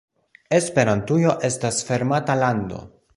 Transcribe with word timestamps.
Esperantujo 0.59 1.35
estas 1.51 1.83
fermata 1.91 2.39
lando. 2.45 2.81